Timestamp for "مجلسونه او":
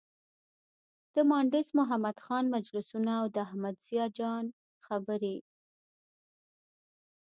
2.55-3.25